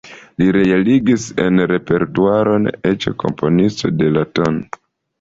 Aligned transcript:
Li 0.41 0.45
realigis 0.55 1.27
en 1.43 1.61
repertuaron 1.73 2.67
eĉ 2.95 3.09
komponiston 3.27 4.05
de 4.05 4.13
la 4.19 4.29
tn. 4.37 4.63